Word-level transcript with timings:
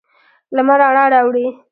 لمر 0.55 0.77
رڼا 0.81 1.05
راوړي. 1.13 1.47